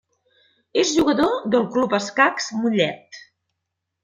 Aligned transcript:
És 0.83 0.93
jugador 0.95 1.35
del 1.57 1.67
Club 1.75 1.93
Escacs 1.99 2.49
Mollet. 2.63 3.23